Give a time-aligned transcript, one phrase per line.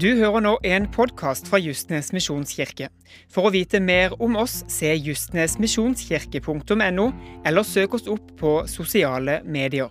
[0.00, 2.88] Du hører nå en podkast fra Justnes misjonskirke.
[3.30, 7.04] For å vite mer om oss, se justnesmisjonskirke.no,
[7.46, 9.86] eller søk oss opp på sosiale medier.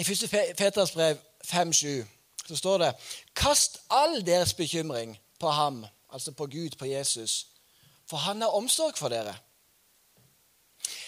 [0.00, 0.32] I 1.
[0.56, 2.08] Peters brev 5,7
[2.46, 2.96] så står det
[3.36, 7.52] Kast all deres bekymring på ham, altså på Gud, på Jesus,
[8.08, 9.36] for han har omsorg for dere.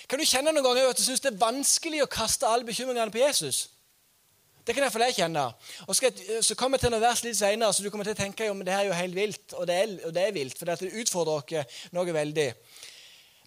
[0.09, 3.13] Kan du kjenne noen ganger at du syns det er vanskelig å kaste alle bekymringene
[3.15, 3.69] på Jesus?
[4.63, 5.49] Det kan iallfall jeg kjenne.
[5.89, 8.21] Og skal, Så kommer jeg til noen vers litt senere, så du kommer til å
[8.21, 9.55] tenke jo, men det her er jo helt vilt.
[9.59, 11.65] Og det er, og det er vilt, for det utfordrer dere
[11.97, 12.49] noe veldig.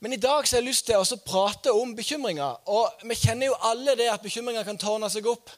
[0.03, 2.57] Men i dag så har jeg lyst til å prate om bekymringer.
[2.67, 5.53] Og vi kjenner jo alle det at bekymringer kan tårne seg opp.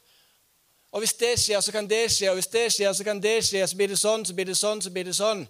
[0.94, 3.34] Og hvis det skjer, så kan det skje, og hvis det skjer, så kan det
[3.44, 3.66] skje.
[3.66, 5.42] Så blir det sånn, så blir det sånn, så blir det sånn.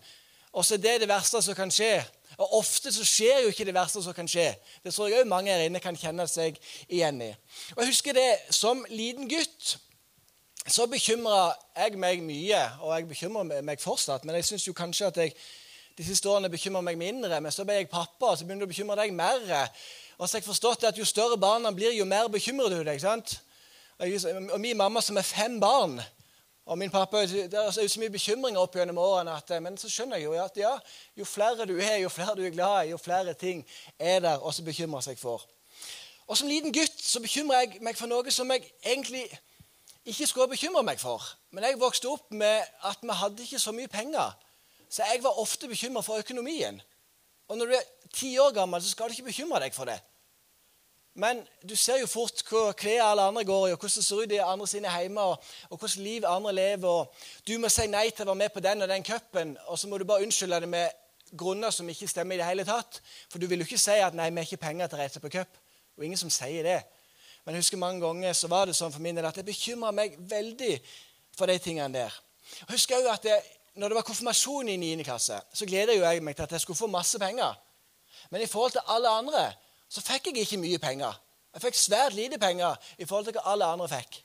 [0.57, 2.01] Og så er det det verste som kan skje.
[2.39, 4.53] Og Ofte så skjer jo ikke det verste som kan skje.
[4.85, 7.33] Det tror jeg òg mange her inne kan kjenne seg igjen i.
[7.75, 9.75] Og jeg husker det som liten gutt.
[10.69, 14.27] Så bekymra jeg meg mye, og jeg bekymrer meg fortsatt.
[14.29, 15.35] Men jeg syns kanskje at jeg
[15.99, 17.41] de siste årene bekymrer meg mindre.
[17.43, 19.43] Men så ble jeg pappa, og så begynner du å bekymre deg mer.
[20.19, 23.01] Og så har jeg forstått at jo større barna blir, jo mer bekymrer du deg.
[23.03, 23.41] sant?
[23.99, 25.99] Og min mamma som er fem barn
[26.69, 29.33] og min pappa, Det er så mye bekymringer opp gjennom årene.
[29.33, 30.75] At, men så skjønner jeg jo at ja,
[31.17, 33.63] jo flere du er, jo flere du er glad i, jo flere ting
[33.99, 35.47] er der også bekymrer seg for.
[36.27, 39.25] Og Som liten gutt så bekymrer jeg meg for noe som jeg egentlig
[40.05, 41.25] ikke skulle bekymre meg for.
[41.57, 44.37] Men jeg vokste opp med at vi hadde ikke så mye penger.
[44.91, 46.83] Så jeg var ofte bekymra for økonomien.
[47.49, 49.97] Og når du er ti år gammel, så skal du ikke bekymre deg for det.
[51.19, 54.21] Men du ser jo fort hva klær alle andre går i, og hvordan det ser
[54.23, 56.89] ut i andre sine hjemme, og, og hvordan liv andre lever.
[56.89, 57.15] og
[57.49, 59.91] Du må si nei til å være med på den og den cupen, og så
[59.91, 63.01] må du bare unnskylde det med grunner som ikke stemmer i det hele tatt.
[63.33, 65.21] For du vil jo ikke si at 'nei, vi har ikke penger til å reise
[65.21, 65.61] på cup'.
[65.99, 66.83] Og ingen som sier det.
[67.45, 69.91] Men jeg husker mange ganger så var det sånn for min del at jeg bekymra
[69.91, 70.81] meg veldig
[71.37, 72.15] for de tingene der.
[72.61, 73.43] Jeg husker også at jeg,
[73.75, 75.05] når det var konfirmasjon i 9.
[75.05, 77.55] klasse, så gleda jeg meg til at jeg skulle få masse penger.
[78.31, 79.53] Men i forhold til alle andre
[79.89, 81.21] så fikk jeg ikke mye penger.
[81.55, 84.21] Jeg fikk svært lite penger i forhold til hva alle andre fikk.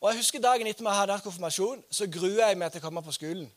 [0.00, 2.86] Og jeg husker Dagen etter vi hadde hatt konfirmasjon, så grua jeg meg til å
[2.86, 3.50] komme på skolen.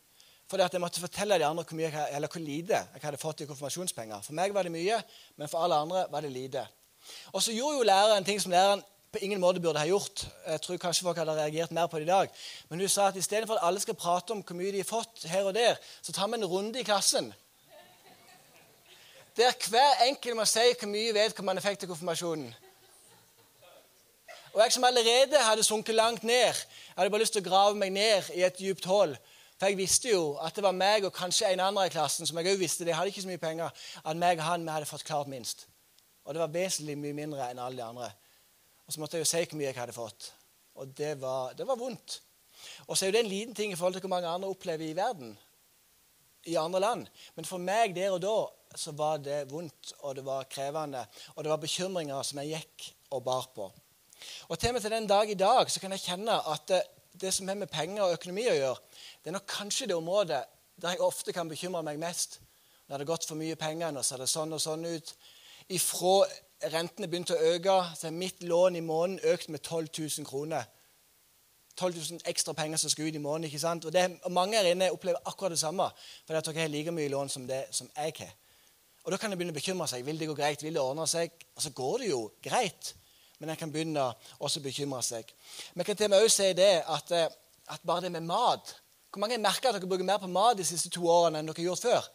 [0.52, 3.46] Fordi at jeg måtte fortelle de andre hvor, mye, eller hvor lite jeg hadde fått
[3.46, 4.26] i konfirmasjonspenger.
[4.26, 4.98] For meg var det mye,
[5.40, 6.66] men for alle andre var det lite.
[7.32, 10.26] Og så gjorde jo læreren ting som læreren på ingen måte burde ha gjort.
[10.48, 12.36] Jeg tror kanskje folk hadde reagert mer på det i dag.
[12.70, 15.28] Men hun sa at istedenfor at alle skal prate om hvor mye de har fått
[15.30, 17.32] her og der, så tar vi en runde i klassen
[19.38, 22.54] der hver enkelt må si hvor mye vedkommende fikk til konfirmasjonen.
[24.54, 27.78] Og jeg som allerede hadde sunket langt ned, jeg hadde bare lyst til å grave
[27.78, 29.16] meg ned i et dypt hull.
[29.58, 32.38] For jeg visste jo at det var meg og kanskje en andre i klassen som
[32.38, 33.72] jeg også visste, de hadde ikke så mye penger,
[34.04, 35.66] at meg og han vi hadde fått klart minst.
[36.26, 38.12] Og det var vesentlig mye mindre enn alle de andre.
[38.86, 40.30] Og så måtte jeg jo si hvor mye jeg hadde fått.
[40.76, 42.20] Og det var, det var vondt.
[42.88, 44.86] Og så er jo det en liten ting i forhold til hvor mange andre opplever
[44.86, 45.34] i verden.
[46.50, 47.08] I andre land.
[47.36, 48.36] Men for meg der og da
[48.76, 51.06] så var det vondt, og det var krevende.
[51.36, 53.70] Og det var bekymringer som jeg gikk og bar på.
[54.50, 56.82] Og til og med til den dag i dag så kan jeg kjenne at det,
[57.22, 58.80] det som har med penger og økonomi å gjøre,
[59.22, 60.42] det er nok kanskje det området
[60.82, 62.40] der jeg ofte kan bekymre meg mest.
[62.88, 65.14] Når det har gått for mye penger, nå ser det sånn og sånn ut.
[65.72, 66.16] Ifra
[66.74, 70.66] rentene begynte å øke, så er mitt lån i måneden økt med 12 000 kroner.
[71.76, 73.44] 12 000 ekstra penger som skal ut i måneden.
[73.44, 73.86] ikke sant?
[73.86, 75.90] Og, det, og Mange her inne opplever akkurat det samme.
[76.26, 78.34] fordi at dere har like mye lån som det som jeg har.
[79.04, 80.06] Og Da kan en begynne å bekymre seg.
[80.06, 80.64] Vil det gå greit?
[80.64, 81.32] Vil det ordne seg?
[81.56, 82.94] Og så går det jo greit,
[83.40, 84.06] men en kan begynne
[84.40, 85.34] også å bekymre seg.
[85.74, 87.28] Men jeg kan til og med også si det at, eh,
[87.68, 88.76] at bare det med mat
[89.14, 91.54] Hvor mange merker at dere bruker mer på mat de siste to årene enn dere
[91.54, 92.08] har gjort før?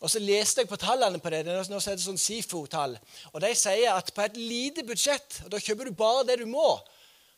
[0.00, 1.40] Og så leste jeg på tallene på det.
[1.46, 2.94] Nå er det sånn SIFO-tall.
[3.32, 6.46] Og De sier at på et lite budsjett, og da kjøper du bare det du
[6.46, 6.76] må,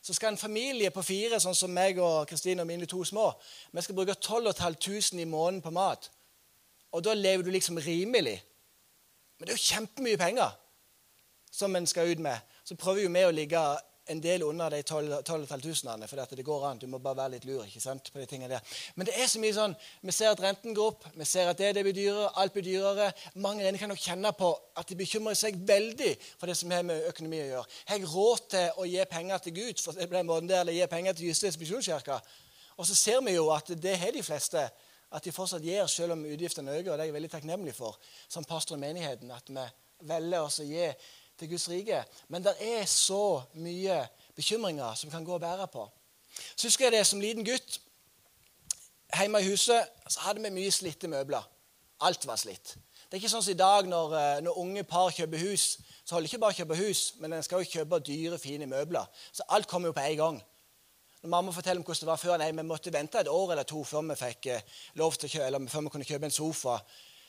[0.07, 3.25] så skal en familie på fire, sånn som meg og Kristine og mine to små,
[3.75, 6.07] vi skal bruke 12 500 i måneden på mat.
[6.95, 8.37] Og da lever du liksom rimelig.
[9.35, 10.53] Men det er jo kjempemye penger
[11.51, 12.39] som en skal ut med.
[12.63, 13.63] Så prøver jo vi å ligge
[14.11, 16.79] en del under de 12 500, for det går an.
[16.79, 17.63] Du må bare være litt lur.
[17.65, 18.77] ikke sant, på de tingene der.
[18.95, 21.57] Men det er så mye sånn, vi ser at renten går opp, vi ser at
[21.57, 23.11] det, det blir dyrere, alt blir dyrere.
[23.35, 26.83] Mange av kan nok kjenne på at de bekymrer seg veldig for det som har
[26.87, 27.77] med økonomi å gjøre.
[27.91, 30.61] Har jeg råd til å gi penger til Gud for det på den måten der,
[30.61, 32.19] eller gi penger til Justis misjonskirke?
[32.77, 34.67] Og så ser vi jo at det har de fleste
[35.07, 36.91] at de fortsatt gir selv om utgiftene øker.
[36.91, 39.31] og Det er jeg veldig takknemlig for som pastor i menigheten.
[39.31, 39.63] At vi
[40.07, 40.89] velger oss å gi
[41.39, 42.03] til Guds rike.
[42.27, 44.01] Men det er så mye
[44.35, 45.85] bekymringer som kan gå og bære på.
[46.55, 47.79] Så husker jeg det som liten gutt.
[49.17, 51.45] Hjemme i huset så hadde vi mye slitte møbler.
[52.01, 52.75] Alt var slitt.
[53.07, 56.15] Det er ikke sånn som i dag når, eh, når unge par kjøper hus, så
[56.15, 59.07] holder ikke bare å kjøpe hus, men en skal jo kjøpe dyre, fine møbler.
[59.31, 60.41] Så alt kommer jo på en gang.
[61.23, 63.63] Når mamma forteller om hvordan det var før, nei, vi måtte vente et år eller
[63.63, 64.61] to før vi fikk eh,
[64.99, 66.77] lov til å kjøpe, eller før vi kunne kjøpe en sofa.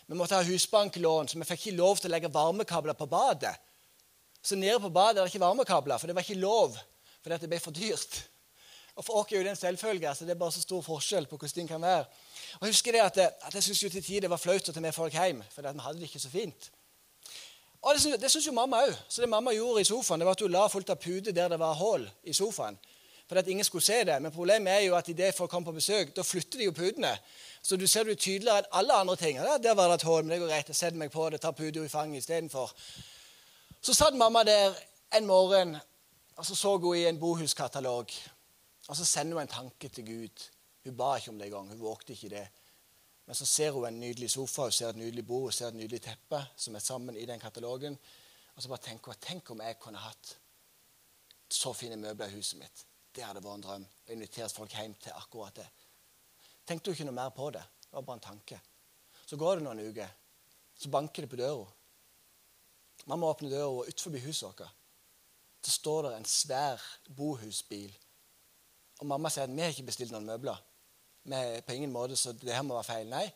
[0.09, 3.55] Vi måtte ha husbanklån, så vi fikk ikke lov til å legge varmekabler på badet.
[4.43, 6.77] Så nede på badet er det ikke varmekabler, for det var ikke lov,
[7.23, 8.25] fordi det ble for dyrt.
[8.99, 10.15] Og For oss er jo det en selvfølge.
[10.15, 12.05] så Det er bare så stor forskjell på hvordan ting kan være.
[12.61, 14.73] Og Jeg husker det at, at jeg syntes jo til tider det var flaut å
[14.73, 16.71] ta med folk hjem, for vi hadde det ikke så fint.
[17.83, 18.95] Og Det, synes- det syns jo mamma òg.
[19.09, 21.49] Så det mamma gjorde i sofaen, det var at hun la fullt av puter der
[21.49, 22.79] det var hull i sofaen.
[23.29, 24.23] For at ingen skulle se det.
[24.23, 27.19] Men problemet er jo at idet folk kommer på besøk, da flytter de jo putene.
[27.63, 29.37] Så du ser det tydeligere enn alle andre ting.
[29.37, 30.69] Ja, der var det et hull, men det går greit.
[30.69, 32.73] Jeg setter meg på det, tar puta i fanget istedenfor.
[33.89, 34.75] Så satt mamma der
[35.17, 35.77] en morgen,
[36.37, 38.11] og så så hun i en bohuskatalog.
[38.89, 40.43] Og så sender hun en tanke til Gud.
[40.85, 41.69] Hun ba ikke om det engang.
[41.69, 42.49] Hun vågte ikke det.
[43.27, 45.75] Men så ser hun en nydelig sofa, hun ser et nydelig bord, hun ser et
[45.75, 47.97] nydelig teppe som er sammen i den katalogen.
[48.57, 50.37] Og så bare tenker hun tenk om jeg kunne hatt
[51.49, 52.85] så fine møbler i huset mitt.
[53.15, 53.89] Det hadde vært en drøm.
[54.09, 55.69] Å invitere folk hjem til akkurat det.
[56.67, 57.65] Tenkte hun ikke noe mer på det.
[57.89, 58.61] Det var bare en tanke.
[59.25, 60.13] Så går det noen uker.
[60.77, 61.78] Så banker det på døra.
[63.09, 64.69] Mamma åpner døra, og utenfor huset vårt
[65.65, 66.83] så står det en svær
[67.17, 67.91] bohusbil.
[69.03, 70.61] Og mamma sier at vi har ikke bestilt noen møbler.
[71.29, 73.11] Vi på ingen måte, så det her må være feil.
[73.11, 73.27] Nei,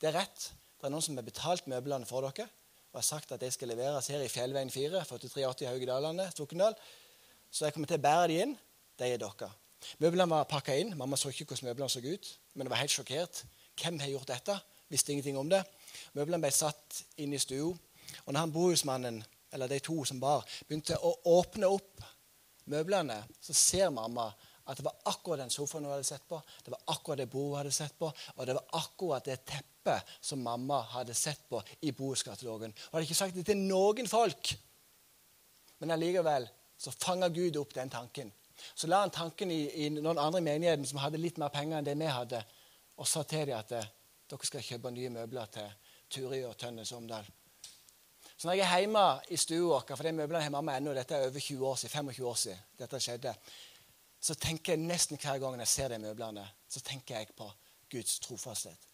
[0.00, 0.46] det er rett.
[0.76, 2.46] Det er noen som har betalt møblene for dere
[2.96, 6.76] og har sagt at de skal leveres her i Fjellveien 4, 4380 Haugedalane, Stokkendal.
[7.52, 8.54] Så jeg kommer til å bære de inn.
[8.96, 9.50] De er dere.
[10.00, 10.94] Møblene var pakka inn.
[10.96, 13.42] Mamma så ikke hvordan møblene så ut, men jeg var helt sjokkert.
[13.76, 14.56] Hvem har gjort dette?
[14.88, 15.60] Visste ingenting om det.
[16.16, 17.74] Møblene ble satt inn i stua.
[18.24, 19.22] Og når han bohusmannen,
[19.52, 22.04] eller de to som bar, begynte å åpne opp
[22.72, 24.26] møblene, så ser mamma
[24.66, 27.52] at det var akkurat den sofaen hun hadde sett på, det var akkurat det bordet
[27.52, 31.60] hun hadde sett på, og det var akkurat det teppet som mamma hadde sett på
[31.86, 32.74] i bohuskatalogen.
[32.74, 34.56] Hun hadde ikke sagt det til noen folk,
[35.78, 38.32] men allikevel så fanga Gud opp den tanken.
[38.74, 41.78] Så la han tanken i, i noen andre i menigheten som hadde litt mer penger
[41.78, 42.42] enn det vi hadde,
[42.96, 43.90] og sa til dem at eh,
[44.26, 45.74] dere skal kjøpe nye møbler til
[46.10, 47.28] Turi og Tønnes Omdal.
[48.36, 51.16] Så når jeg er hjemme i stua vår, for de møblene har mamma ennå, dette
[51.16, 53.32] er over 20 år siden, 25 år siden dette skjedde,
[54.20, 57.48] så tenker jeg nesten hver gang jeg ser de møblene, så tenker jeg på
[57.92, 58.86] Guds trofasthet.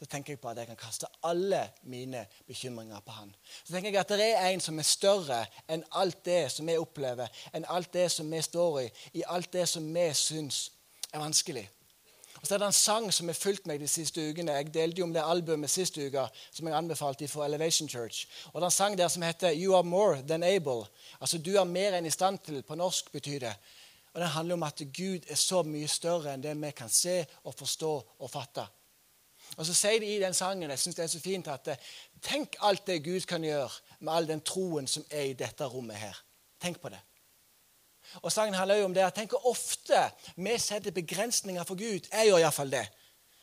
[0.00, 3.34] Så tenker jeg på at jeg kan kaste alle mine bekymringer på Han.
[3.64, 6.78] Så tenker jeg at det er en som er større enn alt det som vi
[6.80, 8.86] opplever, enn alt det som vi står i,
[9.20, 10.70] i alt det som vi syns
[11.12, 11.66] er vanskelig.
[12.40, 14.52] Og så er det en sang som har fulgt meg de siste ukene.
[14.56, 18.26] Jeg delte jo om det albumet sist uke som jeg anbefalte for Elevation Church.
[18.52, 20.88] Og det er en sang der som heter 'You are more than able'.
[21.20, 23.54] Altså 'Du er mer enn i stand til', på norsk betyr det.
[24.14, 27.26] Og Den handler om at Gud er så mye større enn det vi kan se
[27.44, 28.66] og forstå og fatte.
[29.56, 31.68] Og så sier de i den sangen jeg synes det er så fint at
[32.22, 33.70] Tenk alt det Gud kan gjøre
[34.00, 36.16] med all den troen som er i dette rommet her.
[36.60, 37.00] Tenk på det.
[38.22, 40.02] Og Sangen handler jo om det Jeg tenk hvor ofte
[40.36, 42.08] vi setter begrensninger for Gud.
[42.12, 42.86] Jeg gjør iallfall det.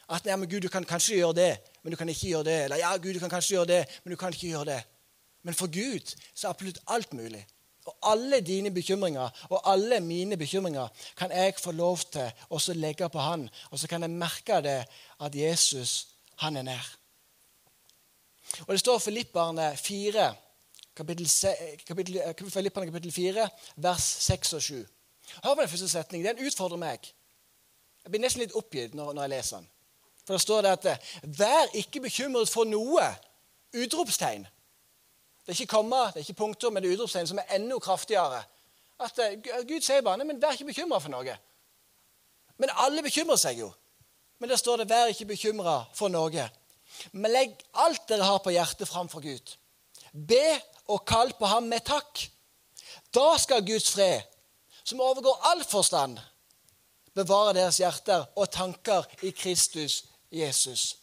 [0.10, 1.52] At ja, men Gud, du kan kanskje gjøre det,
[1.84, 2.64] men du kan ikke gjøre det.
[2.64, 4.82] Eller ja, Gud, du kan kanskje gjøre det, men du kan ikke gjøre det.
[5.44, 7.46] Men for Gud så er absolutt alt mulig.
[7.88, 10.88] Og alle dine bekymringer og alle mine bekymringer
[11.18, 13.48] kan jeg få lov til å legge på Han.
[13.72, 14.82] Og så kan jeg merke det
[15.20, 16.08] at Jesus,
[16.44, 16.90] han er nær.
[18.68, 20.28] Og Det står Filipperne 4,
[20.98, 24.86] kapittel, Filipperne kapittel 4, vers 6 og 7.
[25.44, 26.28] Hør på den første setningen.
[26.28, 27.14] Den utfordrer meg.
[28.04, 29.70] Jeg blir nesten litt oppgitt når, når jeg leser den.
[30.26, 33.08] For det står det at Vær ikke bekymret for noe!
[33.76, 34.46] Utropstegn.
[35.48, 37.80] Det er ikke komma, det er ikke punktum, men det er utropstegn som er enda
[37.80, 38.42] kraftigere.
[39.00, 39.20] At
[39.68, 41.36] Gud sier bare men vær ikke bekymra for noe.
[42.58, 43.70] Men alle bekymrer seg jo.
[44.40, 46.50] Men der står det 'vær ikke bekymra for noe'.
[47.12, 49.56] Men legg alt dere har på hjertet, framfor Gud.
[50.14, 52.28] Be og kall på ham med takk.
[53.14, 54.22] Da skal Guds fred,
[54.84, 56.20] som overgår all forstand,
[57.16, 60.96] bevare deres hjerter og tanker i Kristus Jesus.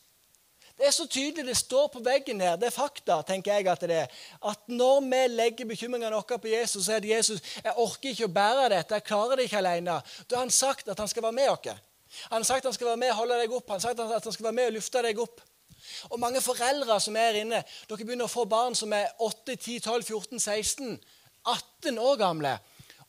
[0.78, 2.56] Det er så tydelig, det står på veggen her.
[2.58, 4.14] Det er fakta, tenker jeg at det er.
[4.42, 8.26] At når vi legger bekymringene våre på Jesus, så er det Jesus jeg orker ikke
[8.26, 10.00] å bære dette, jeg klarer det ikke alene.
[10.26, 11.84] Da har han sagt at han skal være med oss.
[12.30, 13.68] Han har sagt at han skal være med og holde deg opp.
[13.68, 15.44] Han har sagt at han skal være med og lufte deg opp.
[16.10, 19.80] Og mange foreldre som er inne, dere begynner å få barn som er 8, 10,
[19.80, 20.98] 12, 14, 16,
[21.44, 22.58] 18 år gamle.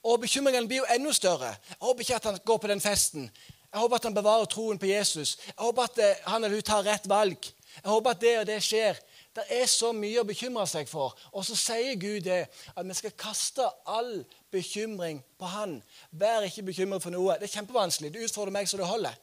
[0.05, 1.55] Og bekymringen blir jo enda større.
[1.69, 3.29] Jeg håper ikke at han går på den festen.
[3.71, 5.37] Jeg håper at han bevarer troen på Jesus.
[5.47, 7.47] Jeg håper at eh, han eller hun tar rett valg.
[7.75, 8.99] Jeg håper at det og det skjer.
[9.35, 11.11] Det er så mye å bekymre seg for.
[11.35, 14.21] Og så sier Gud det, at vi skal kaste all
[14.53, 15.81] bekymring på Han.
[16.11, 17.35] Vær ikke bekymret for noe.
[17.35, 18.13] Det er kjempevanskelig.
[18.13, 19.17] Det utfordrer meg så det holder.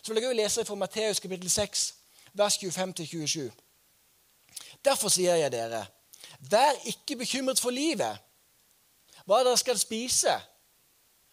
[0.00, 1.82] Så vil jeg også lese fra Matteus kapittel 6,
[2.34, 3.50] vers 25-27.
[4.84, 5.86] Derfor sier jeg dere,
[6.40, 8.16] Vær ikke bekymret for livet,
[9.28, 10.32] hva dere skal spise.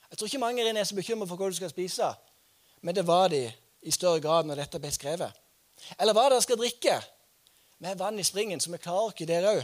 [0.10, 2.10] Jeg tror ikke mange er så bekymret for hva du skal spise,
[2.82, 3.46] men det var de
[3.82, 5.32] i større grad når dette ble skrevet.
[6.00, 7.00] Eller hva dere skal drikke.
[7.80, 9.64] Med vann i springen, så vi klarer ikke dere òg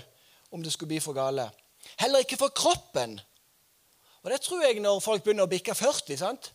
[0.54, 1.48] om det skulle bli for gale.
[1.98, 3.18] Heller ikke for kroppen.
[4.22, 6.18] Og det tror jeg når folk begynner å bikke 40.
[6.18, 6.52] sant?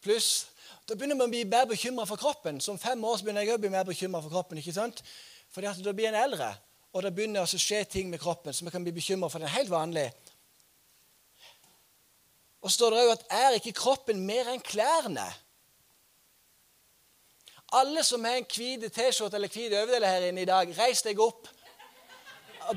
[0.00, 0.46] Pluss
[0.88, 2.60] da begynner man å bli mer bekymra for kroppen.
[2.60, 4.58] Som fem år så begynner jeg å bli mer bekymra for kroppen.
[4.60, 5.00] ikke sant?
[5.54, 6.50] Fordi at da blir en eldre,
[6.92, 9.40] og da begynner å skje ting med kroppen som vi kan bli bekymra for.
[9.40, 10.08] Det er helt vanlig.
[12.60, 15.26] Og så står det òg at er ikke kroppen mer enn klærne?
[17.74, 21.20] Alle som har en hvit T-skjorte eller hvit overdel her inne i dag, reis deg
[21.20, 21.48] opp.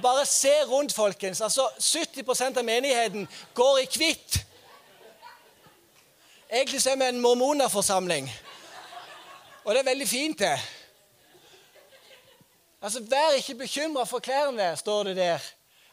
[0.04, 1.42] Bare se rundt, folkens.
[1.42, 4.42] Altså, 70% av menigheten går i hvitt.
[6.52, 8.32] Egentlig så er vi en mormonerforsamling.
[9.64, 10.60] Og det er veldig fint, det.
[12.82, 15.40] Altså, Vær ikke bekymra for klærne, står det der.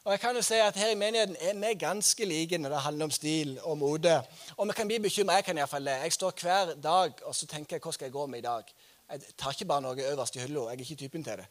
[0.05, 2.81] Og jeg kan jo si at Her i menigheten er vi ganske like når det
[2.81, 4.23] handler om stil og mode.
[4.57, 5.35] Og vi kan bli bekymra.
[5.35, 5.91] Jeg kan iallfall det.
[5.91, 8.63] Jeg står hver dag og så tenker jeg, hva skal jeg gå med i dag.
[9.11, 10.61] Jeg tar ikke bare noe øverst i hylla.
[10.61, 11.47] Jeg er ikke typen til det.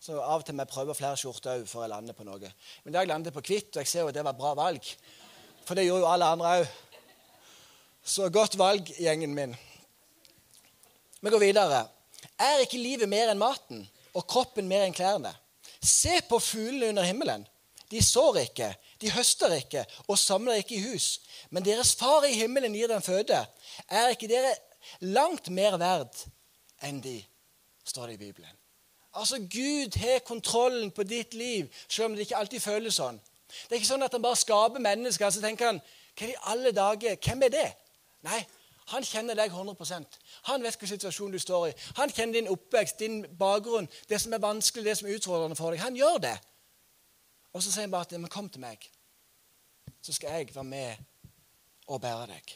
[0.00, 2.52] Så av og til må jeg prøve flere skjorter òg før jeg lander på noe.
[2.84, 4.38] Men i dag landet jeg på hvitt, og jeg ser jo at det var et
[4.38, 4.96] bra valg.
[5.64, 6.66] For det gjorde jo alle andre òg.
[8.04, 9.54] Så godt valg, gjengen min.
[11.20, 11.86] Vi går videre.
[12.38, 15.32] Er ikke livet mer enn maten og kroppen mer enn klærne?
[15.80, 17.46] Se på fuglene under himmelen.
[17.88, 18.68] De sår ikke,
[19.00, 21.20] de høster ikke og samler ikke i hus.
[21.48, 23.40] Men deres far i himmelen gir dem føde.
[23.88, 24.52] Er ikke dere
[25.00, 26.26] langt mer verd
[26.84, 27.22] enn de?
[27.84, 28.52] står det i Bibelen.
[29.14, 33.20] Altså, Gud har kontrollen på ditt liv, selv om det ikke alltid føles sånn.
[33.68, 35.80] Det er ikke sånn at han bare skaper mennesker og så tenker han,
[36.18, 37.68] hva i alle dager, hvem er det?
[38.24, 38.40] Nei,
[38.92, 40.18] han kjenner deg 100%
[40.50, 41.76] Han vet hvilken situasjon du står i.
[42.00, 45.72] Han kjenner din oppvekst, din bakgrunn, det som er vanskelig, det som er utfordrende for
[45.72, 45.80] deg.
[45.84, 46.34] Han gjør det.
[47.54, 48.82] Og så sier han bare at men kom til meg,
[50.02, 51.04] så skal jeg være med
[51.86, 52.54] og bære deg.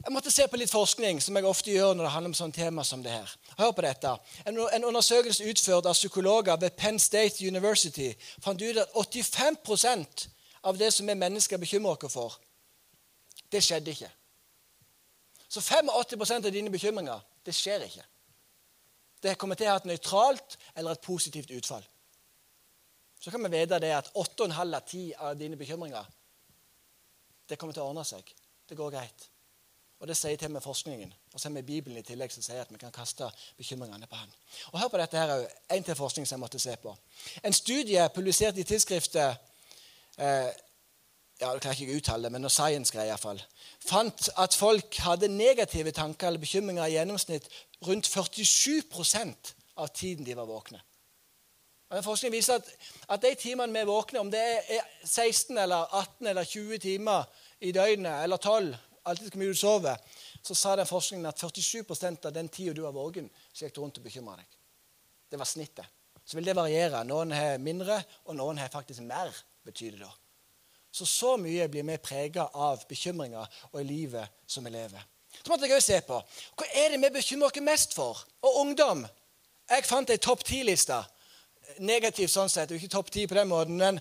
[0.00, 2.56] Jeg måtte se på litt forskning, som jeg ofte gjør når det handler om sånne
[2.56, 3.32] tema som det her.
[3.58, 4.12] Hør på dette.
[4.48, 8.08] En, en undersøkelse utført av psykologer ved Penn State University
[8.40, 10.24] fant ut at 85%
[10.64, 12.38] av det som vi mennesker bekymrer oss for,
[13.52, 14.10] det skjedde ikke.
[15.50, 18.04] Så 85 av dine bekymringer, det skjer ikke.
[19.22, 21.84] Det kommer til å ha et nøytralt eller et positivt utfall.
[23.20, 26.06] Så kan vi vite det at 8,5 av 10 av dine bekymringer
[27.50, 28.24] det kommer til å ordne seg.
[28.68, 29.26] Det går greit.
[30.00, 31.12] Og Det sier til med forskningen.
[31.34, 33.26] Og så har vi Bibelen i tillegg som sier at vi kan kaste
[33.58, 34.30] bekymringene på han.
[34.72, 35.44] Og Hør på dette her òg.
[35.76, 36.94] En til forskning som jeg måtte se på.
[37.44, 39.36] En studie publisert i tidsskriftet
[40.16, 40.48] eh,
[41.40, 43.40] ja, det klarer ikke å uttale det, men noe science-greier iallfall,
[43.80, 47.48] fant at folk hadde negative tanker eller bekymringer i gjennomsnitt
[47.88, 50.82] rundt 47% av tiden de var våkne.
[51.90, 52.68] Og forskningen viser at,
[53.10, 57.24] at de timene vi er våkne, om det er 16 eller 18 eller 20 timer
[57.66, 58.76] i døgnet, eller 12,
[59.10, 60.04] alltid hvor mye du sover,
[60.44, 63.82] så sa den forskningen at 47% av den tida du var våken, så gikk du
[63.82, 64.58] rundt og bekymra deg.
[65.30, 65.88] Det var snittet.
[66.24, 67.02] Så vil det variere.
[67.08, 67.96] Noen har mindre,
[68.28, 69.34] og noen har faktisk mer,
[69.66, 70.12] betyr det da.
[70.92, 75.02] Så så mye blir vi prega av bekymringer og i livet som vi lever.
[75.42, 76.18] Så måtte jeg også se på
[76.58, 78.24] hva er det vi bekymrer oss mest for.
[78.42, 79.06] Og ungdom.
[79.70, 80.98] Jeg fant ei topp ti-liste.
[81.78, 83.78] Negativt sånn sett, ikke topp ti på den måten.
[83.78, 84.00] Men,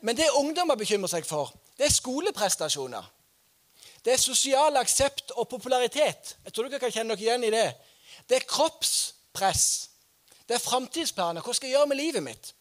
[0.00, 3.12] men det ungdommer bekymrer seg for, det er skoleprestasjoner.
[4.04, 6.36] Det er sosial aksept og popularitet.
[6.44, 7.66] Jeg tror dere kan kjenne dere igjen i det.
[8.28, 9.66] Det er kroppspress.
[10.46, 11.42] Det er framtidsplaner.
[11.42, 12.52] Hva skal jeg gjøre med livet mitt?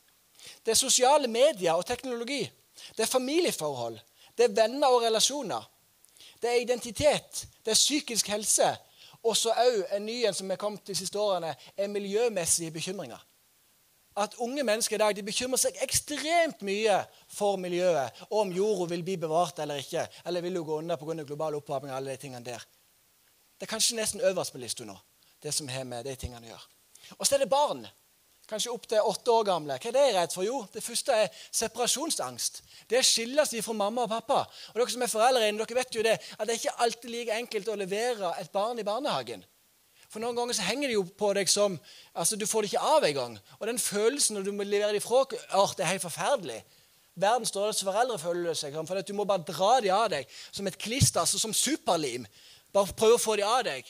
[0.66, 2.44] Det er sosiale medier og teknologi.
[2.98, 4.00] Det er familieforhold.
[4.38, 5.64] Det er venner og relasjoner.
[6.42, 7.48] Det er identitet.
[7.66, 8.76] Det er psykisk helse.
[9.26, 13.22] Og så òg en ny en som er kommet de siste årene, er miljømessige bekymringer.
[14.18, 18.88] At unge mennesker i dag de bekymrer seg ekstremt mye for miljøet, og om jorda
[18.94, 21.24] vil bli bevart eller ikke, eller vil hun gå under pga.
[21.24, 22.64] global oppvarming og alle de tingene der.
[23.60, 24.96] Det er kanskje nesten øverst på lista nå,
[25.44, 26.68] det som har med de tingene å gjøre.
[27.18, 27.88] Og så er det barn
[28.50, 29.78] kanskje opp til åtte år gamle.
[29.82, 30.46] Hva er det redd for?
[30.46, 32.62] Jo, det første er separasjonsangst.
[32.90, 34.44] Det er seg fra mamma og pappa.
[34.74, 37.42] Og dere som er foreldre dere vet jo det, at det er ikke alltid like
[37.42, 39.44] enkelt å levere et barn i barnehagen.
[40.10, 41.74] For Noen ganger så henger det jo på deg som
[42.14, 43.38] altså Du får det ikke av engang.
[43.60, 46.62] Og den følelsen når du må levere dem fra åh, det er helt forferdelig.
[47.16, 50.28] Verdens dårligste foreldre føler det seg for at du må bare dra dem av deg
[50.52, 52.28] som et klister, altså som superlim.
[52.76, 53.88] Bare prøve å få dem av deg.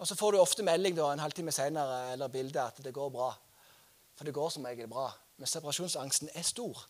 [0.00, 3.10] Og så får du ofte melding da, en halvtime senere eller bilde at det går
[3.12, 3.34] bra.
[4.20, 5.06] For det går som regel bra.
[5.40, 6.82] Men separasjonsangsten er stor.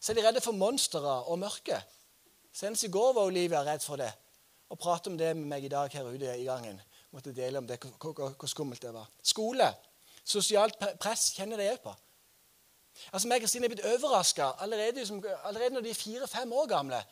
[0.00, 1.76] Så er de redde for monstre og mørke.
[2.56, 4.08] Senest i går var Olivia redd for det.
[4.72, 6.80] Og pratet om det med meg i dag her ute i gangen.
[7.12, 9.10] Måtte dele om det, hvor, skummelt det var.
[9.20, 9.68] Skole.
[10.24, 11.92] Sosialt press kjenner de òg på.
[13.12, 16.72] Altså, meg og Kristine er blitt overraska allerede, liksom, allerede når de er fire-fem år
[16.72, 17.02] gamle.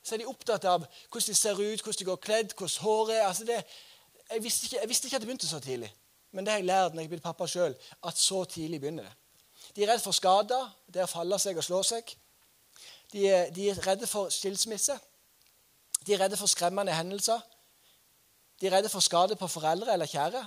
[0.00, 3.16] Så er de opptatt av hvordan de ser ut, hvordan de går kledd, hvordan håret
[3.18, 3.26] er.
[3.28, 3.60] Altså det,
[4.30, 5.92] jeg, visste ikke, jeg, visste ikke, at det begynte så tidlig,
[6.32, 7.74] men det har jeg lært når jeg blitt pappa sjøl.
[8.04, 9.14] At så tidlig begynner det.
[9.76, 12.12] De er redd for skader, det å falle seg og slå seg.
[13.12, 14.96] De er, de er redde for skilsmisse.
[16.06, 17.40] De er redde for skremmende hendelser.
[18.60, 20.42] De er redde for skade på foreldre eller kjære.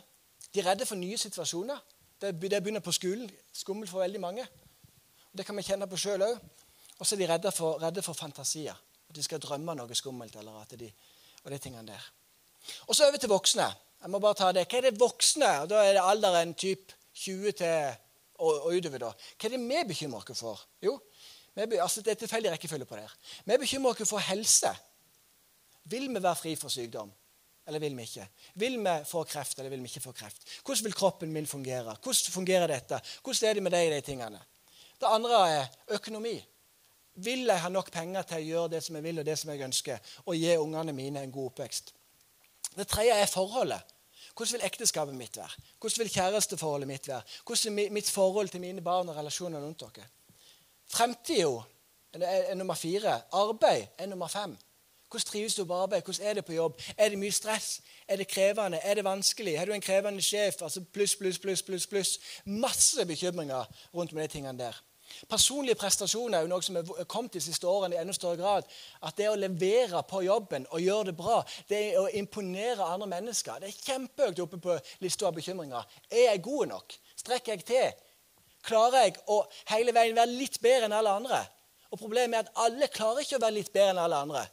[0.54, 1.80] De er redde for nye situasjoner.
[2.22, 3.30] Det, det begynner på skolen.
[3.54, 4.48] Skummelt for veldig mange.
[5.38, 6.40] Det kan vi kjenne på sjøl òg.
[7.00, 8.76] Og så er de redde for, redde for, fantasier.
[9.10, 10.36] At de skal drømme noe skummelt.
[10.36, 10.92] eller at de,
[11.44, 12.10] og de tingene der.
[12.88, 13.70] Og så over til voksne.
[14.00, 14.66] Jeg må bare ta det.
[14.70, 15.50] Hva er det voksne?
[15.64, 17.96] Og Da er det alderen typ 20 til
[18.40, 18.98] og, og utover.
[19.00, 19.10] da.
[19.36, 20.62] Hva er det vi bekymrer oss for?
[20.82, 21.00] Jo,
[21.56, 23.02] vi, altså Det er tilfeldig rekkefølge på det.
[23.02, 23.16] her.
[23.46, 24.72] Vi bekymrer oss for helse.
[25.84, 27.12] Vil vi være fri for sykdom,
[27.68, 28.28] eller vil vi ikke?
[28.56, 30.44] Vil vi få kreft, eller vil vi ikke få kreft?
[30.66, 31.98] Hvordan vil kroppen min fungere?
[32.04, 33.02] Hvordan fungerer dette?
[33.24, 34.40] Hvordan er det med deg i de tingene?
[35.02, 35.66] Det andre er
[35.98, 36.38] økonomi.
[37.16, 39.50] Vil jeg ha nok penger til å gjøre det som jeg vil, og det som
[39.52, 41.94] jeg ønsker, og gi ungene mine en god oppvekst?
[42.76, 43.82] Det tredje er forholdet.
[44.38, 45.50] Hvordan vil ekteskapet mitt være?
[45.80, 47.22] Hvordan vil kjæresteforholdet mitt være?
[47.46, 50.06] Hvordan er mitt forhold til mine barn og relasjoner rundt dere?
[50.88, 51.62] Fremtida
[52.14, 53.22] er nummer fire.
[53.32, 54.58] Arbeid er nummer fem.
[55.10, 56.02] Hvordan trives du på arbeid?
[56.02, 56.82] Hvordan er det på jobb?
[56.98, 57.82] Er det mye stress?
[58.08, 58.78] Er det krevende?
[58.78, 59.58] Er det vanskelig?
[59.60, 60.62] Har du en krevende sjef?
[60.62, 62.20] Altså pluss, pluss, pluss, pluss, pluss.
[62.46, 64.84] Masse bekymringer rundt med de tingene der.
[65.30, 68.68] Personlige prestasjoner er jo noe som er kommet de siste årene i enda større grad.
[69.06, 71.40] At det å levere på jobben og gjøre det bra,
[71.70, 73.62] det å imponere andre mennesker.
[73.62, 75.88] Det er kjempehøyt oppe på lista av bekymringer.
[76.10, 76.96] Er jeg god nok?
[77.20, 78.06] Strekker jeg til?
[78.66, 81.44] Klarer jeg å hele veien være litt bedre enn alle andre?
[81.90, 84.46] Og Problemet er at alle klarer ikke å være litt bedre enn alle andre.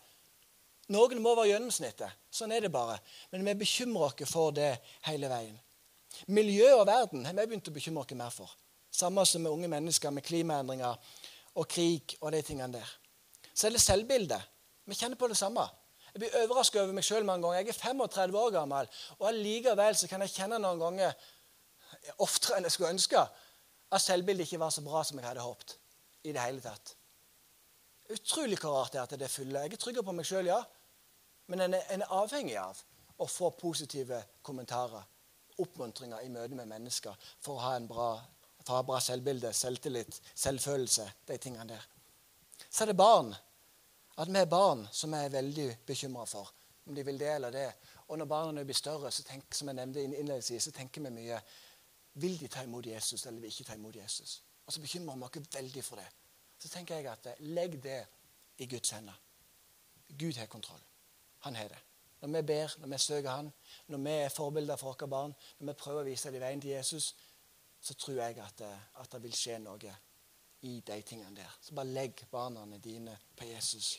[0.95, 2.23] Noen må være gjennomsnittet.
[2.31, 3.01] Sånn er det bare.
[3.33, 4.77] Men vi bekymrer oss for det
[5.09, 5.57] hele veien.
[6.33, 8.53] Miljø og verden har vi begynt å bekymre oss mer for.
[8.97, 10.97] Samme som med unge mennesker, med klimaendringer
[11.57, 12.93] og krig og de tingene der.
[13.53, 14.41] Så er det selvbildet.
[14.87, 15.65] Vi kjenner på det samme.
[16.15, 17.59] Jeg blir overrasket over meg sjøl mange ganger.
[17.61, 18.87] Jeg er 35 år gammel,
[19.19, 21.27] og allikevel så kan jeg kjenne noen ganger,
[22.25, 23.25] oftere enn jeg skulle ønske,
[23.93, 25.77] at selvbildet ikke var så bra som jeg hadde håpet.
[26.27, 26.97] i det hele tatt.
[28.11, 29.61] Utrolig hvor rart det er at det er fulle.
[29.63, 30.59] Jeg er trygg på meg sjøl, ja.
[31.47, 32.81] Men en er, en er, avhengig av
[33.23, 35.05] å få positive kommentarer,
[35.63, 38.09] oppmuntringer i møte med mennesker for å ha en bra,
[38.67, 41.07] for å ha bra selvbilde, selvtillit, selvfølelse.
[41.29, 41.85] De tingene der.
[42.67, 43.31] Så er det barn.
[44.19, 46.51] At vi er barn som vi er veldig bekymra for.
[46.87, 47.69] Om de vil det eller det.
[48.09, 51.41] Og når barna blir større, så tenk, som jeg nevnte innledningsvis, så tenker vi mye
[52.17, 54.43] Vil de ta imot Jesus, eller vil de ikke ta imot Jesus?
[54.67, 56.07] Og så bekymrer vi oss veldig for det.
[56.59, 58.01] Så tenker jeg at legg det
[58.59, 59.19] i Guds hender.
[60.19, 60.81] Gud har kontroll.
[61.45, 61.83] Han har det.
[62.21, 63.53] Når vi ber, når vi søker Han,
[63.87, 66.71] når vi er forbilder for våre barn, når vi prøver å vise dem veien til
[66.71, 67.15] Jesus,
[67.87, 69.93] så tror jeg at det, at det, vil skje noe
[70.67, 71.53] i de tingene der.
[71.63, 73.93] Så bare legg barna dine på Jesus.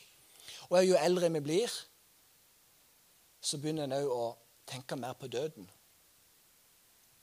[0.68, 1.72] Og jo eldre vi blir,
[3.40, 4.26] så begynner en òg å
[4.68, 5.68] tenke mer på døden.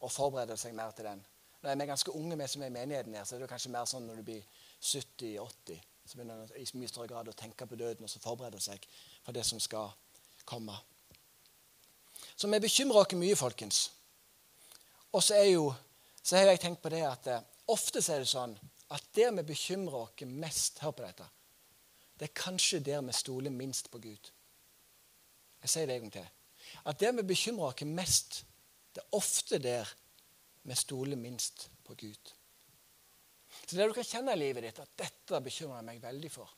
[0.02, 1.22] Og forberede seg mer til den.
[1.62, 3.74] Når vi er ganske unge, vi som er i menigheten her, så er det kanskje
[3.74, 4.42] mer sånn når du blir
[4.82, 5.86] 70-80.
[6.06, 8.86] Så begynner en i mye større grad å tenke på døden og så forberede seg
[9.26, 9.94] for det som skal
[10.46, 10.76] komme.
[12.36, 13.80] Så vi bekymrer oss mye, folkens.
[15.16, 15.70] Og så, er jo,
[16.26, 18.56] så har jeg tenkt på det at eh, ofte er det sånn
[18.96, 21.28] at der vi bekymrer oss mest Hør på dette.
[22.18, 24.32] Det er kanskje der vi stoler minst på Gud.
[25.62, 26.28] Jeg sier det en gang til.
[26.90, 28.42] At der vi bekymrer oss mest,
[28.96, 29.94] det er ofte der
[30.66, 32.34] vi stoler minst på Gud.
[33.66, 36.50] Så det du kan kjenne i livet ditt, at dette bekymrer jeg meg veldig for,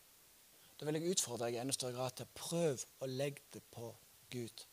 [0.78, 3.64] da vil jeg utfordre deg i enda større grad til å prøve å legge det
[3.74, 3.92] på
[4.32, 4.68] Gud.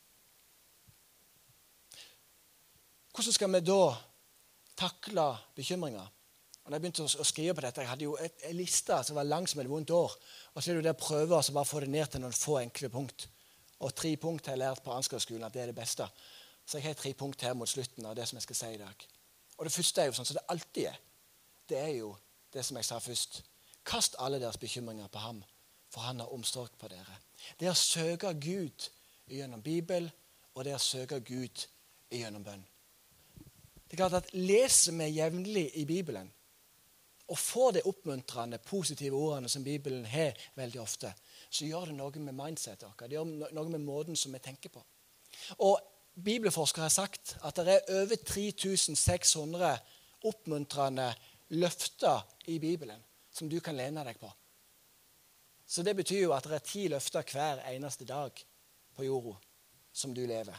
[3.15, 3.81] Hvordan skal vi da
[4.77, 6.11] takle bekymringer?
[6.63, 9.23] Og da jeg begynte å skrive på dette, Jeg hadde jo en liste som var
[9.23, 10.11] lang som et vondt år.
[10.53, 12.57] Og så er det jo å prøve å bare få det ned til noen få
[12.59, 13.27] enkle punkt.
[13.79, 16.07] Og tre punkt har jeg lært på Ansgar-skolen at det er det beste.
[16.65, 18.77] Så jeg har tre punkt her mot slutten av det som jeg skal si i
[18.81, 19.07] dag.
[19.57, 20.97] Og det første er jo sånn som det alltid er.
[21.69, 22.15] Det er jo
[22.53, 23.43] det som jeg sa først.
[23.85, 25.43] Kast alle deres bekymringer på ham
[25.95, 27.19] for han har omsorg på dere.
[27.59, 28.89] Det er å søke Gud
[29.31, 30.09] gjennom Bibel,
[30.53, 31.65] og det er å søke Gud
[32.11, 32.65] gjennom bønn.
[33.85, 36.31] Det er klart at Leser vi jevnlig i Bibelen
[37.27, 41.09] og får de oppmuntrende, positive ordene som Bibelen har veldig ofte,
[41.49, 43.07] så gjør det noe med mindsetet vårt.
[43.09, 44.83] Det gjør noe med måten som vi tenker på.
[45.65, 45.79] Og
[46.15, 49.71] Bibelforskere har sagt at det er over 3600
[50.29, 51.09] oppmuntrende
[51.57, 52.21] løfter
[52.53, 53.01] i Bibelen
[53.33, 54.29] som du kan lene deg på.
[55.65, 58.37] Så det betyr jo at det er ti løfter hver eneste dag
[58.95, 59.35] på jorda
[59.91, 60.55] som du lever.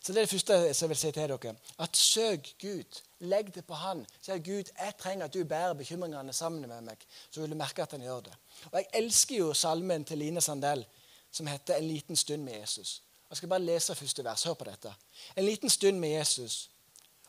[0.00, 1.54] Så det er det første jeg vil si til dere.
[1.78, 3.02] At søk Gud.
[3.20, 4.06] Legg det på Han.
[4.22, 7.06] Si Gud, jeg trenger at du bærer bekymringene sammen med meg.
[7.30, 8.34] Så vil du merke at han gjør det.
[8.72, 10.86] Og Jeg elsker jo salmen til Line Sandell
[11.32, 13.00] som heter 'En liten stund med Jesus'.
[13.30, 14.42] Jeg skal bare lese første vers.
[14.42, 14.94] Hør på dette.
[15.36, 16.70] En liten stund med Jesus,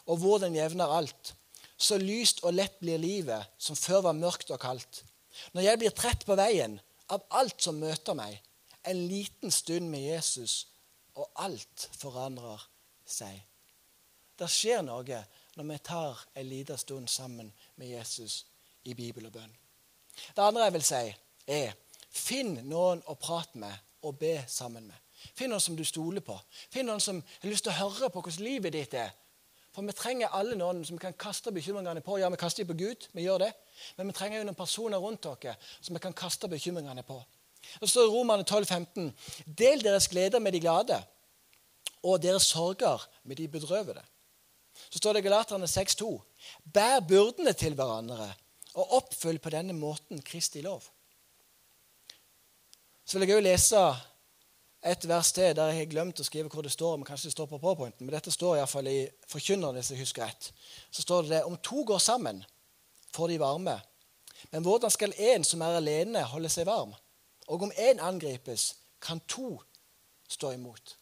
[0.05, 1.35] og hvor den jevner alt.
[1.77, 5.03] Så lyst og lett blir livet, som før var mørkt og kaldt.
[5.53, 8.41] Når jeg blir trett på veien av alt som møter meg,
[8.87, 10.67] en liten stund med Jesus,
[11.15, 12.63] og alt forandrer
[13.05, 13.41] seg.
[14.39, 15.19] Det skjer noe
[15.55, 18.43] når vi tar en liten stund sammen med Jesus
[18.89, 19.53] i Bibel og bønn.
[20.35, 21.03] Det andre jeg vil si,
[21.47, 21.75] er
[22.09, 23.73] finn noen å prate med
[24.03, 24.97] og be sammen med.
[25.37, 26.35] Finn noen som du stoler på.
[26.73, 29.13] Finn noen som har lyst til å høre på hvordan livet ditt er.
[29.73, 32.19] For vi trenger alle noen som vi kan kaste bekymringene på.
[32.21, 33.53] Ja, vi kaster dem på Gud, vi gjør det.
[33.97, 35.47] Men vi trenger jo noen personer rundt oss
[35.81, 37.17] som vi kan kaste bekymringene på.
[37.79, 39.11] Det står i Romane 12, 15,
[39.45, 41.03] Del deres gleder med de glade,
[42.03, 44.01] og deres sorger med de bedrøvede.
[44.89, 46.19] Så står det i Galaterne 6,2.:
[46.73, 48.33] Bær byrdene til hverandre,
[48.73, 50.83] og oppfølg på denne måten Kristi lov.
[53.05, 53.83] Så vil jeg òg lese
[54.83, 56.97] et vers til der jeg har glemt å skrive hvor det står.
[56.97, 60.25] men kanskje det står på PowerPointen, men dette står iallfall i Forkynneren, hvis jeg husker
[60.25, 60.51] rett.
[60.91, 62.43] Så står det det om to går sammen,
[63.13, 63.81] får de varme.
[64.51, 66.95] Men hvordan skal en som er alene, holde seg varm?
[67.47, 69.61] Og om én angripes, kan to
[70.29, 70.97] stå imot.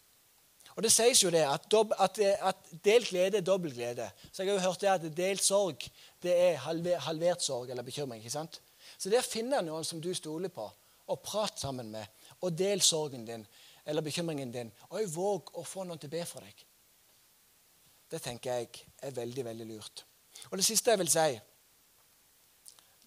[0.76, 4.10] Og Det sies jo det at, dob, at, at delt glede er dobbel glede.
[4.32, 5.84] Så jeg har jo hørt det at delt sorg
[6.24, 8.22] det er halver, halvert sorg eller bekymring.
[8.22, 8.62] ikke sant?
[8.98, 10.66] Så det å finne noen som du stoler på,
[11.12, 12.06] og prate sammen med,
[12.42, 13.46] og del sorgen din
[13.86, 16.66] eller bekymringen din, og våg å få noen til å be for deg,
[18.12, 20.04] det tenker jeg er veldig, veldig lurt.
[20.52, 21.40] Og det siste jeg vil si,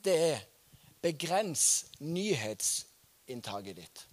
[0.04, 0.42] det er
[1.04, 2.84] begrens nyhets
[3.30, 4.04] inntaket ditt.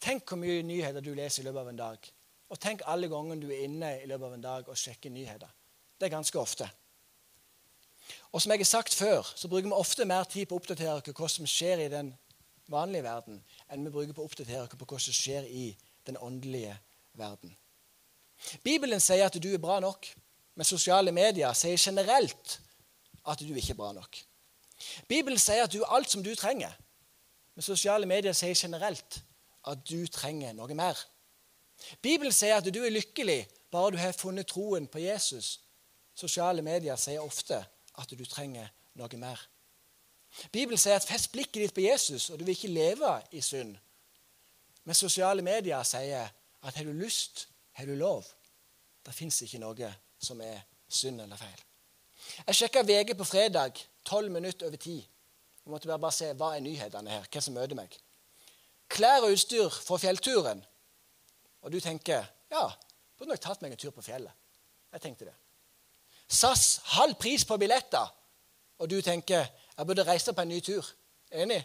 [0.00, 2.10] Tenk hvor mye nyheter du leser i løpet av en dag.
[2.48, 5.50] Og tenk alle gangene du er inne i løpet av en dag og sjekker nyheter.
[5.98, 6.68] Det er ganske ofte.
[8.32, 10.96] Og som jeg har sagt før, så bruker vi ofte mer tid på å oppdatere
[10.96, 12.14] oss hva som skjer i den
[12.72, 15.66] vanlige verden, enn vi bruker på å oppdatere oss på hva som skjer i
[16.08, 16.76] den åndelige
[17.18, 17.52] verden.
[18.64, 20.08] Bibelen sier at du er bra nok,
[20.54, 22.58] men sosiale medier sier generelt
[23.28, 24.20] at du ikke er bra nok.
[25.10, 26.72] Bibelen sier at du er alt som du trenger.
[27.58, 29.16] Men sosiale medier sier generelt
[29.66, 30.94] at du trenger noe mer.
[31.98, 33.40] Bibelen sier at du er lykkelig
[33.74, 35.56] bare du har funnet troen på Jesus.
[36.14, 37.58] Sosiale medier sier ofte
[37.98, 39.42] at du trenger noe mer.
[40.54, 43.74] Bibelen sier at fest blikket ditt på Jesus, og du vil ikke leve i synd.
[44.86, 46.30] Men sosiale medier sier
[46.62, 48.22] at har du lyst, har du lov.
[49.02, 49.90] Det fins ikke noe
[50.22, 51.66] som er synd eller feil.
[52.46, 55.00] Jeg sjekka VG på fredag, tolv minutter over ti.
[55.68, 57.92] Jeg måtte bare, se hva er nyhetene her, hva som møter meg.
[58.88, 60.62] Klær og utstyr for fjellturen.
[61.60, 62.62] Og du tenker ja,
[63.18, 64.32] burde nok tatt meg en tur på fjellet.
[64.96, 65.34] Jeg tenkte det.
[66.24, 68.08] SAS halv pris på billetter.
[68.80, 70.88] Og du tenker jeg burde reise på en ny tur.
[71.36, 71.60] Enig?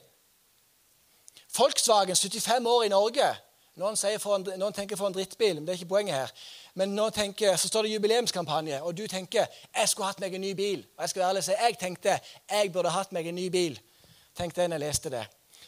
[1.56, 3.32] Volkswagen 75 år i Norge.
[3.80, 6.36] Noen, en, noen, tenker for en drittbil, men det er ikke poenget her.
[6.76, 10.44] Men nå tenker, så står det jubileumskampanje, og du tenker jeg skulle hatt meg en
[10.44, 10.84] ny bil.
[10.98, 12.20] Og Jeg skal være ærlig si, jeg tenkte
[12.52, 13.80] jeg burde hatt meg en ny bil
[14.38, 15.24] tenkte jeg når jeg leste det.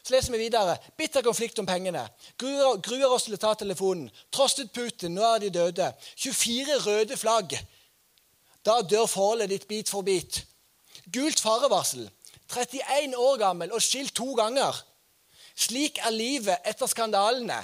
[0.05, 0.77] Så leser vi videre.
[0.97, 2.03] Bitter konflikt om pengene.
[2.37, 4.09] Gruer, gruer oss til å ta telefonen.
[4.33, 5.87] Trostet Putin, nå er de døde.
[6.15, 7.55] 24 røde flagg.
[8.65, 10.43] Da dør forholdet ditt bit for bit.
[11.13, 12.05] Gult farevarsel.
[12.53, 14.77] 31 år gammel og skilt to ganger.
[15.55, 17.57] Slik er livet etter skandalene.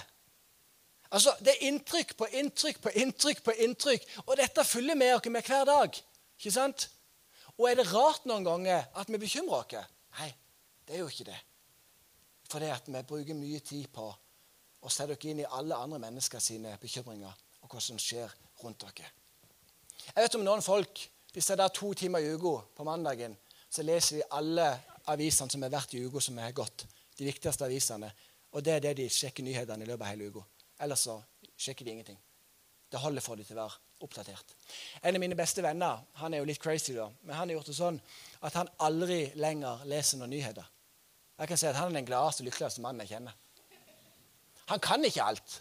[1.11, 4.09] Altså, Det er inntrykk på inntrykk på inntrykk på inntrykk.
[4.25, 6.03] Og dette følger med oss hver dag.
[6.39, 6.89] Ikke sant?
[7.57, 9.89] Og er det rart noen ganger at vi bekymrer oss?
[10.19, 10.33] Nei,
[10.91, 11.37] det er jo ikke det.
[12.51, 16.41] Fordi at vi bruker mye tid på å sette dere inn i alle andre mennesker
[16.43, 19.07] sine bekymringer og hva som skjer rundt dere.
[20.03, 23.37] Jeg vet om noen folk Hvis jeg er to timer i uka på mandagen,
[23.71, 24.65] så leser de alle
[25.07, 26.83] avisene som har vært i uka som har gått.
[27.15, 28.09] De viktigste avisene.
[28.51, 30.43] Og det er det de sjekker nyhetene i løpet av hele uka.
[30.83, 31.15] Ellers så
[31.55, 32.19] sjekker de ingenting.
[32.91, 34.55] Det holder for dem til å være oppdatert.
[35.01, 37.71] En av mine beste venner han er jo litt crazy, da, men han har gjort
[37.71, 38.01] det sånn
[38.43, 40.67] at han aldri lenger leser noen nyheter.
[41.41, 43.33] Jeg kan si at Han er den gladeste og lykkeligste mannen jeg kjenner.
[44.69, 45.55] Han kan ikke alt.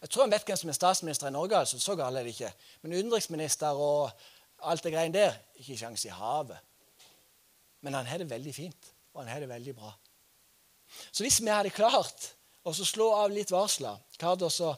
[0.00, 1.56] Jeg tror han vet hvem som er statsminister i Norge.
[1.56, 2.52] altså, så galt er det ikke.
[2.82, 4.10] Men utenriksminister og
[4.62, 6.58] alt det greiene der ikke sjanse i havet.
[7.80, 9.92] Men han har det veldig fint, og han har det veldig bra.
[11.12, 12.32] Så hvis vi hadde klart
[12.64, 14.74] å slå av litt varsler, klart å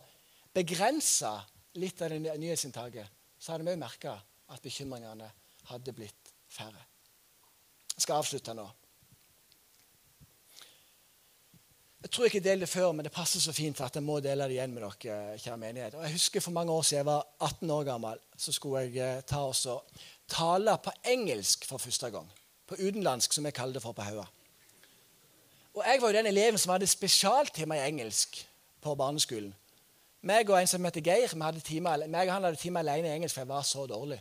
[0.52, 1.32] begrense
[1.80, 4.18] litt av det nyhetsinntaket, så hadde vi merka
[4.52, 5.32] at bekymringene
[5.72, 6.84] hadde blitt færre.
[7.96, 8.68] Jeg skal avslutte nå.
[12.02, 14.16] Jeg tror ikke jeg delte det før, men det passer så fint at jeg må
[14.20, 15.38] dele det igjen med dere.
[15.38, 15.94] kjære menighet.
[15.94, 18.96] Og jeg husker For mange år siden jeg var 18 år gammel, så skulle jeg
[18.96, 19.84] eh, ta og
[20.28, 22.32] tale på engelsk for første gang.
[22.66, 24.26] På utenlandsk, som jeg kaller det for på Haua.
[25.74, 28.46] Og Jeg var jo den eleven som hadde spesialtime i engelsk
[28.80, 29.54] på barneskolen.
[30.22, 33.14] Meg og en som heter Geir, hadde time, meg og han hadde time alene i
[33.14, 34.20] engelsk, for jeg var så dårlig.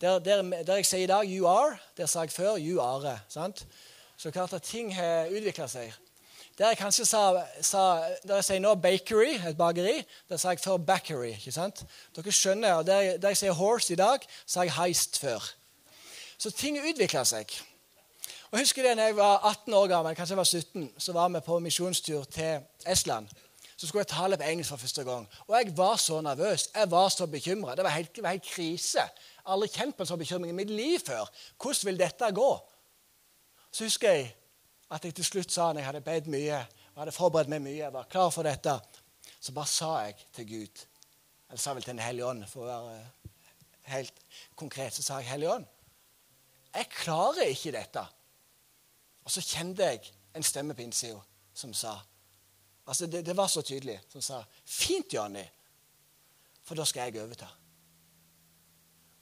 [0.00, 3.18] Der, der, der jeg sier i dag 'you are', der sa jeg før 'you are'.
[3.28, 3.66] sant?
[4.16, 5.92] Så klart at ting har utvikla seg.
[6.58, 7.78] Der jeg kanskje sa, sa
[8.22, 11.36] der jeg sier nå 'bakery', et bakeri, der sa jeg før 'backery'.
[11.36, 11.84] ikke sant?
[12.16, 15.54] Dere skjønner, og Der, der jeg sier 'horse' i dag, sa jeg 'heist' før.
[16.38, 17.50] Så ting utvikla seg.
[18.50, 21.28] Og husker det, når jeg var 18 år gammel, kanskje jeg var 17, så var
[21.28, 23.28] vi på misjonstur til Estland.
[23.76, 25.28] Så skulle jeg tale på engelsk for første gang.
[25.46, 26.68] Og jeg var så nervøs.
[26.74, 27.74] Jeg var så bekymra.
[27.74, 28.98] Det, var helt, det helt krise.
[28.98, 31.30] Jeg har aldri kjent på en sånn bekymring i mitt liv før.
[31.62, 32.50] Hvordan vil dette gå?
[33.72, 34.36] Så husker jeg
[34.94, 36.58] at jeg til slutt sa når jeg hadde bedt mye
[36.94, 38.74] og hadde forberedt meg mye, jeg var klar for dette,
[39.40, 40.82] så bare sa jeg til Gud
[41.48, 43.30] Eller sa vel til Den hellige ånd, for å være
[43.92, 44.20] helt
[44.56, 44.94] konkret.
[44.94, 45.66] Så sa jeg, Hellige ånd,
[46.74, 48.02] jeg klarer ikke dette.
[49.24, 51.20] Og så kjente jeg en stemme på innsida
[51.54, 51.94] som sa
[52.84, 54.00] altså det, det, var så tydelig.
[54.08, 55.44] Som sa 'Fint, Johnny,
[56.62, 57.52] for da skal jeg overta'.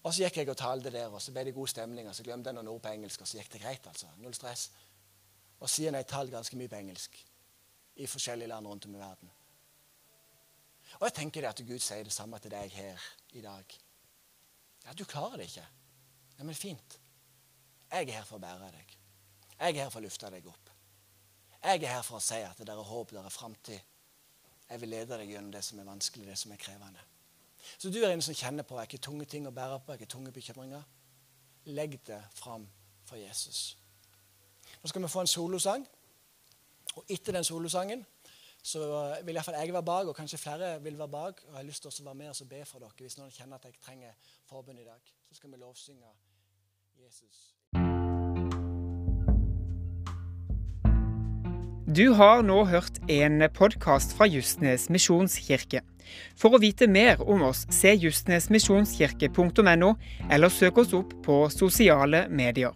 [0.03, 2.09] Og så gikk jeg og talte der, og så ble det god stemning.
[2.09, 3.87] og Så glemte jeg noen ord på engelsk, og så gikk det greit.
[3.87, 4.07] altså.
[4.19, 4.71] Null stress.
[5.63, 7.21] Og siden har tall ganske mye på engelsk
[8.03, 9.31] i forskjellige land rundt om i verden.
[10.99, 13.05] Og jeg tenker det at Gud sier det samme til deg her
[13.39, 13.77] i dag.
[14.85, 15.67] Ja, du klarer det ikke.
[16.39, 16.99] Ja, men fint.
[17.93, 18.97] Jeg er her for å bære deg.
[19.59, 20.71] Jeg er her for å løfte deg opp.
[21.63, 23.91] Jeg er her for å si at det er håp, det er framtid.
[24.69, 27.05] Jeg vil lede deg gjennom det som er vanskelig, det som er krevende.
[27.79, 30.01] Så du er en som kjenner på er ikke tunge ting å bære på, er
[30.01, 30.83] ikke tunge bekymringer.
[31.71, 32.67] Legg det fram
[33.07, 33.77] for Jesus.
[34.83, 35.85] Nå skal vi få en solosang.
[36.97, 38.03] Og etter den solosangen
[38.63, 38.83] så
[39.27, 41.41] vil iallfall jeg være bak, og kanskje flere vil være bak.
[41.47, 43.59] Og jeg har lyst til å være med og be for dere hvis noen kjenner
[43.59, 45.15] at jeg trenger forbund i dag.
[45.29, 46.13] Så skal vi lovsynge
[47.03, 47.49] Jesus.
[51.97, 55.83] Du har nå hørt en podkast fra Justnes misjonskirke.
[56.39, 59.91] For å vite mer om oss, se justnesmisjonskirke.no,
[60.31, 62.75] eller søk oss opp på sosiale medier.